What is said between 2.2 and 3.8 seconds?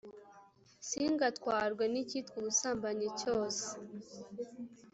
ubusambanyi cyose,